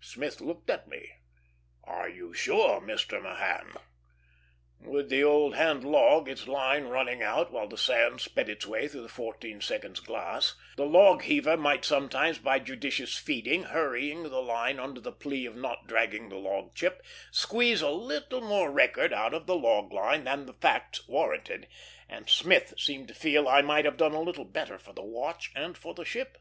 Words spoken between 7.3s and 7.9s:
while the